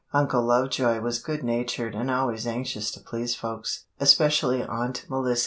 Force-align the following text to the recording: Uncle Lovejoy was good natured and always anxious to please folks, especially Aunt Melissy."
Uncle 0.13 0.41
Lovejoy 0.41 0.99
was 0.99 1.19
good 1.19 1.43
natured 1.43 1.93
and 1.93 2.09
always 2.09 2.47
anxious 2.47 2.89
to 2.89 2.99
please 2.99 3.35
folks, 3.35 3.85
especially 3.99 4.63
Aunt 4.63 5.05
Melissy." 5.11 5.39